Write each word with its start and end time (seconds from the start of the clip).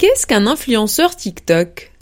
Qu'est-ce 0.00 0.26
qu'un 0.26 0.46
influenceur 0.46 1.14
TikTok? 1.14 1.92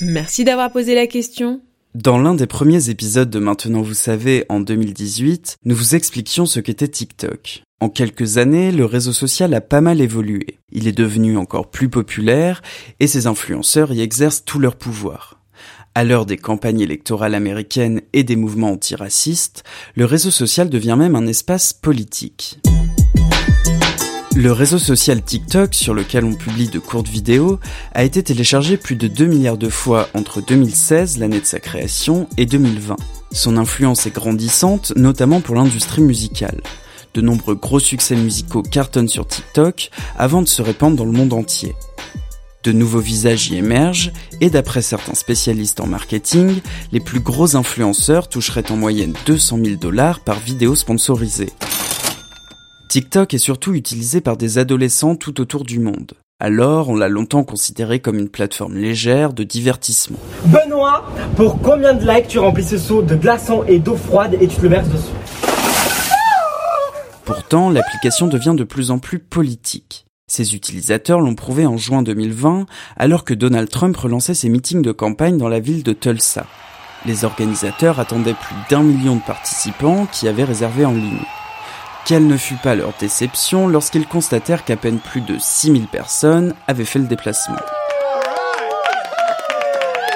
Merci 0.00 0.44
d'avoir 0.44 0.72
posé 0.72 0.94
la 0.94 1.06
question. 1.06 1.60
Dans 1.94 2.16
l'un 2.16 2.32
des 2.34 2.46
premiers 2.46 2.88
épisodes 2.88 3.28
de 3.28 3.38
Maintenant 3.38 3.82
vous 3.82 3.92
savez, 3.92 4.46
en 4.48 4.60
2018, 4.60 5.58
nous 5.66 5.74
vous 5.74 5.94
expliquions 5.94 6.46
ce 6.46 6.58
qu'était 6.58 6.88
TikTok. 6.88 7.64
En 7.80 7.90
quelques 7.90 8.38
années, 8.38 8.72
le 8.72 8.86
réseau 8.86 9.12
social 9.12 9.52
a 9.52 9.60
pas 9.60 9.82
mal 9.82 10.00
évolué. 10.00 10.58
Il 10.72 10.88
est 10.88 10.96
devenu 10.96 11.36
encore 11.36 11.70
plus 11.70 11.90
populaire 11.90 12.62
et 12.98 13.06
ses 13.06 13.26
influenceurs 13.26 13.92
y 13.92 14.00
exercent 14.00 14.46
tout 14.46 14.58
leur 14.58 14.76
pouvoir. 14.76 15.38
À 15.94 16.04
l'heure 16.04 16.24
des 16.24 16.38
campagnes 16.38 16.80
électorales 16.80 17.34
américaines 17.34 18.00
et 18.14 18.24
des 18.24 18.36
mouvements 18.36 18.72
antiracistes, 18.72 19.64
le 19.96 20.06
réseau 20.06 20.30
social 20.30 20.70
devient 20.70 20.96
même 20.98 21.14
un 21.14 21.26
espace 21.26 21.74
politique. 21.74 22.58
Le 24.40 24.52
réseau 24.52 24.78
social 24.78 25.20
TikTok, 25.20 25.74
sur 25.74 25.94
lequel 25.94 26.24
on 26.24 26.32
publie 26.32 26.68
de 26.68 26.78
courtes 26.78 27.08
vidéos, 27.08 27.58
a 27.92 28.04
été 28.04 28.22
téléchargé 28.22 28.76
plus 28.76 28.94
de 28.94 29.08
2 29.08 29.26
milliards 29.26 29.58
de 29.58 29.68
fois 29.68 30.08
entre 30.14 30.40
2016, 30.40 31.18
l'année 31.18 31.40
de 31.40 31.44
sa 31.44 31.58
création, 31.58 32.28
et 32.36 32.46
2020. 32.46 32.94
Son 33.32 33.56
influence 33.56 34.06
est 34.06 34.14
grandissante, 34.14 34.92
notamment 34.94 35.40
pour 35.40 35.56
l'industrie 35.56 36.02
musicale. 36.02 36.60
De 37.14 37.20
nombreux 37.20 37.56
gros 37.56 37.80
succès 37.80 38.14
musicaux 38.14 38.62
cartonnent 38.62 39.08
sur 39.08 39.26
TikTok 39.26 39.90
avant 40.16 40.40
de 40.40 40.46
se 40.46 40.62
répandre 40.62 40.94
dans 40.96 41.04
le 41.04 41.10
monde 41.10 41.32
entier. 41.32 41.74
De 42.62 42.70
nouveaux 42.70 43.00
visages 43.00 43.50
y 43.50 43.56
émergent, 43.56 44.12
et 44.40 44.50
d'après 44.50 44.82
certains 44.82 45.14
spécialistes 45.14 45.80
en 45.80 45.88
marketing, 45.88 46.60
les 46.92 47.00
plus 47.00 47.18
gros 47.18 47.56
influenceurs 47.56 48.28
toucheraient 48.28 48.70
en 48.70 48.76
moyenne 48.76 49.14
200 49.26 49.58
000 49.64 49.76
dollars 49.78 50.20
par 50.20 50.38
vidéo 50.38 50.76
sponsorisée. 50.76 51.50
TikTok 52.88 53.34
est 53.34 53.38
surtout 53.38 53.74
utilisé 53.74 54.22
par 54.22 54.38
des 54.38 54.56
adolescents 54.56 55.14
tout 55.14 55.42
autour 55.42 55.64
du 55.64 55.78
monde. 55.78 56.14
Alors, 56.40 56.88
on 56.88 56.96
l'a 56.96 57.08
longtemps 57.08 57.44
considéré 57.44 58.00
comme 58.00 58.18
une 58.18 58.30
plateforme 58.30 58.76
légère 58.76 59.34
de 59.34 59.44
divertissement. 59.44 60.18
Benoît, 60.46 61.04
pour 61.36 61.60
combien 61.60 61.92
de 61.92 62.10
likes 62.10 62.28
tu 62.28 62.38
remplis 62.38 62.64
ce 62.64 62.78
seau 62.78 63.02
de 63.02 63.14
glaçons 63.14 63.62
et 63.68 63.78
d'eau 63.78 63.94
froide 63.94 64.38
et 64.40 64.48
tu 64.48 64.56
te 64.56 64.62
le 64.62 64.68
verses 64.70 64.88
dessus? 64.88 65.12
Pourtant, 67.26 67.68
l'application 67.68 68.26
devient 68.26 68.54
de 68.56 68.64
plus 68.64 68.90
en 68.90 68.98
plus 68.98 69.18
politique. 69.18 70.06
Ses 70.26 70.54
utilisateurs 70.54 71.20
l'ont 71.20 71.34
prouvé 71.34 71.66
en 71.66 71.76
juin 71.76 72.02
2020, 72.02 72.64
alors 72.96 73.24
que 73.24 73.34
Donald 73.34 73.68
Trump 73.68 73.98
relançait 73.98 74.32
ses 74.32 74.48
meetings 74.48 74.80
de 74.80 74.92
campagne 74.92 75.36
dans 75.36 75.48
la 75.48 75.60
ville 75.60 75.82
de 75.82 75.92
Tulsa. 75.92 76.46
Les 77.04 77.26
organisateurs 77.26 78.00
attendaient 78.00 78.32
plus 78.32 78.56
d'un 78.70 78.82
million 78.82 79.16
de 79.16 79.22
participants 79.22 80.06
qui 80.10 80.26
avaient 80.26 80.44
réservé 80.44 80.86
en 80.86 80.92
ligne. 80.92 81.26
Quelle 82.08 82.26
ne 82.26 82.38
fut 82.38 82.56
pas 82.56 82.74
leur 82.74 82.94
déception 82.98 83.68
lorsqu'ils 83.68 84.06
constatèrent 84.06 84.64
qu'à 84.64 84.78
peine 84.78 84.98
plus 84.98 85.20
de 85.20 85.36
6000 85.38 85.88
personnes 85.88 86.54
avaient 86.66 86.86
fait 86.86 87.00
le 87.00 87.04
déplacement. 87.06 87.58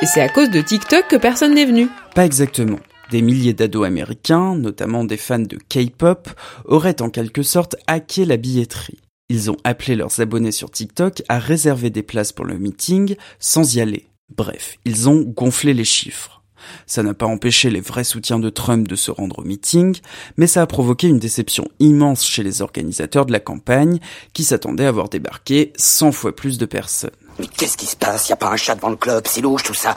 Et 0.00 0.06
c'est 0.06 0.22
à 0.22 0.30
cause 0.30 0.48
de 0.48 0.62
TikTok 0.62 1.06
que 1.08 1.16
personne 1.16 1.54
n'est 1.54 1.66
venu. 1.66 1.88
Pas 2.14 2.24
exactement. 2.24 2.78
Des 3.10 3.20
milliers 3.20 3.52
d'ados 3.52 3.86
américains, 3.86 4.56
notamment 4.56 5.04
des 5.04 5.18
fans 5.18 5.38
de 5.38 5.58
K-pop, 5.68 6.30
auraient 6.64 7.02
en 7.02 7.10
quelque 7.10 7.42
sorte 7.42 7.76
hacké 7.86 8.24
la 8.24 8.38
billetterie. 8.38 9.00
Ils 9.28 9.50
ont 9.50 9.58
appelé 9.62 9.94
leurs 9.94 10.18
abonnés 10.18 10.50
sur 10.50 10.70
TikTok 10.70 11.22
à 11.28 11.38
réserver 11.38 11.90
des 11.90 12.02
places 12.02 12.32
pour 12.32 12.46
le 12.46 12.56
meeting 12.56 13.16
sans 13.38 13.76
y 13.76 13.82
aller. 13.82 14.06
Bref, 14.34 14.78
ils 14.86 15.10
ont 15.10 15.20
gonflé 15.20 15.74
les 15.74 15.84
chiffres. 15.84 16.41
Ça 16.86 17.02
n'a 17.02 17.14
pas 17.14 17.26
empêché 17.26 17.70
les 17.70 17.80
vrais 17.80 18.04
soutiens 18.04 18.38
de 18.38 18.50
Trump 18.50 18.88
de 18.88 18.96
se 18.96 19.10
rendre 19.10 19.40
au 19.40 19.44
meeting, 19.44 19.98
mais 20.36 20.46
ça 20.46 20.62
a 20.62 20.66
provoqué 20.66 21.08
une 21.08 21.18
déception 21.18 21.68
immense 21.78 22.24
chez 22.26 22.42
les 22.42 22.62
organisateurs 22.62 23.26
de 23.26 23.32
la 23.32 23.40
campagne, 23.40 23.98
qui 24.32 24.44
s'attendaient 24.44 24.86
à 24.86 24.92
voir 24.92 25.08
débarquer 25.08 25.72
100 25.76 26.12
fois 26.12 26.34
plus 26.34 26.58
de 26.58 26.66
personnes. 26.66 27.10
Mais 27.38 27.46
qu'est-ce 27.46 27.76
qui 27.76 27.86
se 27.86 27.96
passe? 27.96 28.28
Y 28.28 28.32
a 28.32 28.36
pas 28.36 28.50
un 28.50 28.56
chat 28.56 28.74
devant 28.74 28.90
le 28.90 28.96
club, 28.96 29.24
c'est 29.26 29.40
louche 29.40 29.62
tout 29.62 29.74
ça. 29.74 29.94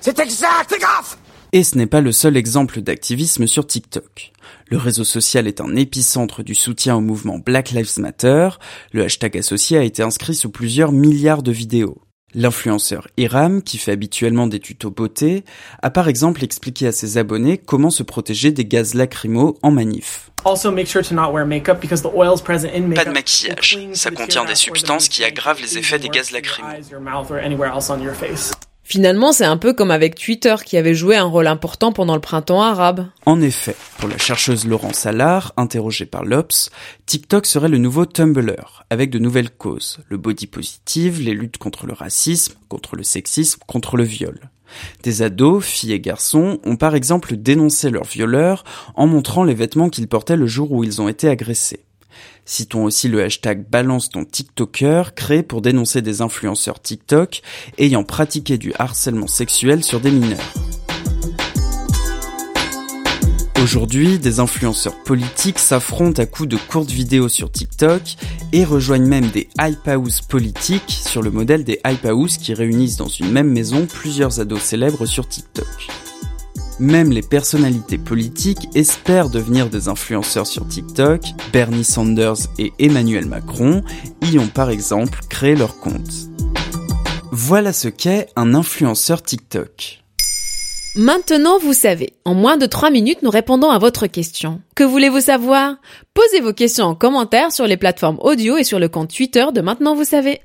C'est 0.00 0.18
exact, 0.18 0.70
c'est 0.70 0.80
grave 0.80 1.16
et 1.52 1.64
ce 1.64 1.76
n'est 1.76 1.86
pas 1.86 2.00
le 2.00 2.12
seul 2.12 2.36
exemple 2.36 2.80
d'activisme 2.80 3.46
sur 3.46 3.66
TikTok. 3.66 4.32
Le 4.68 4.76
réseau 4.76 5.04
social 5.04 5.46
est 5.46 5.60
un 5.60 5.76
épicentre 5.76 6.42
du 6.42 6.54
soutien 6.54 6.96
au 6.96 7.00
mouvement 7.00 7.38
Black 7.38 7.70
Lives 7.70 7.98
Matter. 7.98 8.50
Le 8.92 9.04
hashtag 9.04 9.38
associé 9.38 9.78
a 9.78 9.82
été 9.82 10.02
inscrit 10.02 10.34
sous 10.34 10.50
plusieurs 10.50 10.92
milliards 10.92 11.42
de 11.42 11.52
vidéos. 11.52 12.02
L'influenceur 12.34 13.08
Iram, 13.16 13.62
qui 13.62 13.78
fait 13.78 13.92
habituellement 13.92 14.46
des 14.46 14.60
tutos 14.60 14.90
beauté, 14.90 15.44
a 15.82 15.88
par 15.88 16.08
exemple 16.08 16.44
expliqué 16.44 16.86
à 16.86 16.92
ses 16.92 17.16
abonnés 17.16 17.56
comment 17.56 17.90
se 17.90 18.02
protéger 18.02 18.52
des 18.52 18.66
gaz 18.66 18.92
lacrymaux 18.92 19.58
en 19.62 19.70
manif. 19.70 20.30
Pas 22.94 23.04
de 23.06 23.10
maquillage, 23.10 23.78
ça 23.94 24.10
contient 24.10 24.44
des 24.44 24.54
substances 24.54 25.08
qui 25.08 25.24
aggravent 25.24 25.60
les 25.62 25.78
effets 25.78 25.98
des 25.98 26.10
gaz 26.10 26.30
lacrymaux. 26.30 26.68
Finalement, 28.88 29.32
c'est 29.32 29.44
un 29.44 29.58
peu 29.58 29.74
comme 29.74 29.90
avec 29.90 30.14
Twitter 30.14 30.54
qui 30.64 30.78
avait 30.78 30.94
joué 30.94 31.14
un 31.14 31.24
rôle 31.24 31.46
important 31.46 31.92
pendant 31.92 32.14
le 32.14 32.22
printemps 32.22 32.62
arabe. 32.62 33.06
En 33.26 33.38
effet, 33.42 33.76
pour 33.98 34.08
la 34.08 34.16
chercheuse 34.16 34.66
Laurence 34.66 35.04
Allard, 35.04 35.52
interrogée 35.58 36.06
par 36.06 36.24
l'Obs, 36.24 36.70
TikTok 37.04 37.44
serait 37.44 37.68
le 37.68 37.76
nouveau 37.76 38.06
Tumblr, 38.06 38.86
avec 38.88 39.10
de 39.10 39.18
nouvelles 39.18 39.50
causes, 39.50 39.98
le 40.08 40.16
body 40.16 40.46
positive, 40.46 41.20
les 41.20 41.34
luttes 41.34 41.58
contre 41.58 41.84
le 41.84 41.92
racisme, 41.92 42.54
contre 42.68 42.96
le 42.96 43.02
sexisme, 43.02 43.60
contre 43.66 43.98
le 43.98 44.04
viol. 44.04 44.48
Des 45.02 45.20
ados, 45.20 45.62
filles 45.62 45.92
et 45.92 46.00
garçons, 46.00 46.58
ont 46.64 46.76
par 46.76 46.94
exemple 46.94 47.36
dénoncé 47.36 47.90
leurs 47.90 48.04
violeurs 48.04 48.64
en 48.94 49.06
montrant 49.06 49.44
les 49.44 49.52
vêtements 49.52 49.90
qu'ils 49.90 50.08
portaient 50.08 50.34
le 50.34 50.46
jour 50.46 50.72
où 50.72 50.82
ils 50.82 51.02
ont 51.02 51.08
été 51.08 51.28
agressés. 51.28 51.84
Citons 52.44 52.84
aussi 52.84 53.08
le 53.08 53.22
hashtag 53.22 53.68
Balance 53.68 54.10
ton 54.10 54.24
TikToker 54.24 55.14
créé 55.14 55.42
pour 55.42 55.60
dénoncer 55.60 56.02
des 56.02 56.22
influenceurs 56.22 56.80
TikTok 56.80 57.42
ayant 57.76 58.04
pratiqué 58.04 58.56
du 58.56 58.72
harcèlement 58.78 59.26
sexuel 59.26 59.84
sur 59.84 60.00
des 60.00 60.10
mineurs. 60.10 60.38
Aujourd'hui, 63.62 64.18
des 64.18 64.40
influenceurs 64.40 65.02
politiques 65.02 65.58
s'affrontent 65.58 66.22
à 66.22 66.26
coups 66.26 66.48
de 66.48 66.56
courtes 66.56 66.90
vidéos 66.90 67.28
sur 67.28 67.50
TikTok 67.50 68.02
et 68.52 68.64
rejoignent 68.64 69.08
même 69.08 69.28
des 69.28 69.48
hype 69.60 69.86
house 69.88 70.22
politiques 70.22 70.90
sur 71.06 71.22
le 71.22 71.30
modèle 71.30 71.64
des 71.64 71.80
hype 71.86 72.06
house 72.06 72.38
qui 72.38 72.54
réunissent 72.54 72.96
dans 72.96 73.08
une 73.08 73.30
même 73.30 73.50
maison 73.50 73.86
plusieurs 73.86 74.40
ados 74.40 74.62
célèbres 74.62 75.06
sur 75.06 75.28
TikTok. 75.28 75.66
Même 76.80 77.10
les 77.10 77.22
personnalités 77.22 77.98
politiques 77.98 78.68
espèrent 78.74 79.30
devenir 79.30 79.68
des 79.68 79.88
influenceurs 79.88 80.46
sur 80.46 80.66
TikTok. 80.68 81.22
Bernie 81.52 81.82
Sanders 81.82 82.46
et 82.58 82.72
Emmanuel 82.78 83.26
Macron 83.26 83.82
y 84.30 84.38
ont 84.38 84.46
par 84.46 84.70
exemple 84.70 85.18
créé 85.28 85.56
leur 85.56 85.80
compte. 85.80 86.28
Voilà 87.32 87.72
ce 87.72 87.88
qu'est 87.88 88.28
un 88.36 88.54
influenceur 88.54 89.22
TikTok. 89.22 90.04
Maintenant, 90.94 91.58
vous 91.58 91.74
savez. 91.74 92.14
En 92.24 92.34
moins 92.34 92.56
de 92.56 92.66
3 92.66 92.90
minutes, 92.90 93.22
nous 93.22 93.30
répondons 93.30 93.70
à 93.70 93.78
votre 93.78 94.06
question. 94.06 94.60
Que 94.74 94.84
voulez-vous 94.84 95.20
savoir? 95.20 95.76
Posez 96.14 96.40
vos 96.40 96.52
questions 96.52 96.86
en 96.86 96.94
commentaire 96.94 97.52
sur 97.52 97.66
les 97.66 97.76
plateformes 97.76 98.18
audio 98.20 98.56
et 98.56 98.64
sur 98.64 98.78
le 98.78 98.88
compte 98.88 99.14
Twitter 99.14 99.46
de 99.52 99.60
Maintenant, 99.60 99.94
vous 99.94 100.04
savez. 100.04 100.40